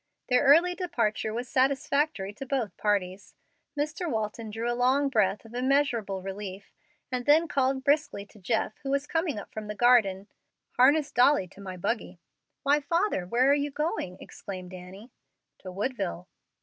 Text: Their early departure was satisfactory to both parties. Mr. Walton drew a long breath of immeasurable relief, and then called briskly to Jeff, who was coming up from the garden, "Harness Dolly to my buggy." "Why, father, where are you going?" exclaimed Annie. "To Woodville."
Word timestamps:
Their 0.29 0.41
early 0.45 0.73
departure 0.73 1.31
was 1.31 1.47
satisfactory 1.47 2.33
to 2.33 2.43
both 2.47 2.75
parties. 2.75 3.35
Mr. 3.77 4.09
Walton 4.09 4.49
drew 4.49 4.67
a 4.67 4.73
long 4.73 5.09
breath 5.09 5.45
of 5.45 5.53
immeasurable 5.53 6.23
relief, 6.23 6.73
and 7.11 7.27
then 7.27 7.47
called 7.47 7.83
briskly 7.83 8.25
to 8.25 8.39
Jeff, 8.39 8.79
who 8.79 8.89
was 8.89 9.05
coming 9.05 9.37
up 9.37 9.51
from 9.53 9.67
the 9.67 9.75
garden, 9.75 10.25
"Harness 10.71 11.11
Dolly 11.11 11.47
to 11.49 11.61
my 11.61 11.77
buggy." 11.77 12.19
"Why, 12.63 12.79
father, 12.79 13.27
where 13.27 13.47
are 13.47 13.53
you 13.53 13.69
going?" 13.69 14.17
exclaimed 14.19 14.73
Annie. 14.73 15.11
"To 15.59 15.71
Woodville." 15.71 16.27